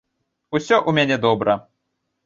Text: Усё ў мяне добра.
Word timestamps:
Усё 0.55 0.79
ў 0.79 0.91
мяне 0.99 1.21
добра. 1.27 1.59